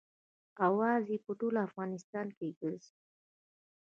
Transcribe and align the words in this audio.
اوازه 0.65 1.09
یې 1.11 1.17
په 1.25 1.31
ټول 1.39 1.55
افغانستان 1.67 2.27
کې 2.37 2.47
ګرزي. 2.59 2.93